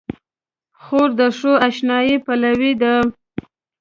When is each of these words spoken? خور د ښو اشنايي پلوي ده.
خور 0.83 1.09
د 1.19 1.21
ښو 1.37 1.51
اشنايي 1.67 2.15
پلوي 2.25 2.73
ده. 2.81 2.93